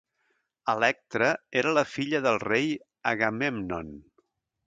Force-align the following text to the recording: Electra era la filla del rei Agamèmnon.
Electra 0.71 1.27
era 1.61 1.73
la 1.79 1.83
filla 1.91 2.23
del 2.27 2.41
rei 2.45 2.73
Agamèmnon. 3.13 3.93